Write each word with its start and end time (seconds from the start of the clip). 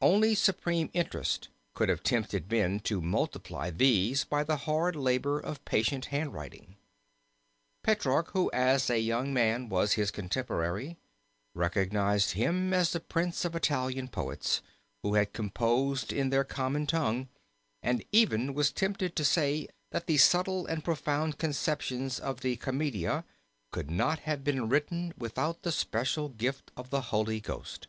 Only 0.00 0.36
supreme 0.36 0.90
interest 0.92 1.48
could 1.74 1.88
have 1.88 2.04
tempted 2.04 2.48
men 2.52 2.78
to 2.84 3.00
multiply 3.00 3.68
these 3.70 4.22
by 4.22 4.44
the 4.44 4.58
hard 4.58 4.94
labor 4.94 5.40
of 5.40 5.64
patient 5.64 6.04
handwriting. 6.04 6.76
Petrarch 7.82 8.30
who 8.30 8.48
as 8.52 8.88
a 8.88 9.00
young 9.00 9.34
man, 9.34 9.68
was 9.68 9.94
his 9.94 10.12
contemporary, 10.12 10.98
recognized 11.52 12.34
him 12.34 12.72
as 12.72 12.92
the 12.92 13.00
Prince 13.00 13.44
of 13.44 13.56
Italian 13.56 14.06
poets 14.06 14.62
who 15.02 15.14
had 15.14 15.32
composed 15.32 16.12
in 16.12 16.30
their 16.30 16.44
common 16.44 16.86
tongue, 16.86 17.26
and 17.82 18.04
even 18.12 18.54
was 18.54 18.70
tempted 18.70 19.16
to 19.16 19.24
say 19.24 19.66
that 19.90 20.06
the 20.06 20.16
subtle 20.16 20.64
and 20.64 20.84
profound 20.84 21.38
conceptions 21.38 22.20
of 22.20 22.42
the 22.42 22.54
Commedia 22.54 23.24
could 23.72 23.90
not 23.90 24.20
have 24.20 24.44
been 24.44 24.68
written 24.68 25.12
without 25.18 25.62
the 25.62 25.72
special 25.72 26.28
gift 26.28 26.70
of 26.76 26.90
the 26.90 27.00
Holy 27.10 27.40
Ghost. 27.40 27.88